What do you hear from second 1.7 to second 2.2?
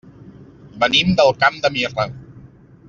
Mirra.